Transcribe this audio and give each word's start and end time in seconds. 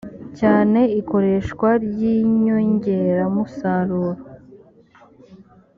cyane 0.39 0.79
ikoreshwa 0.99 1.69
ry 1.85 1.99
inyongeramusaruro 2.17 4.21